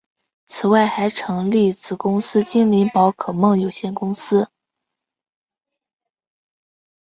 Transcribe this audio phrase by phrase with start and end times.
[0.47, 4.49] 此外还成立子公司精灵宝可梦有限公司。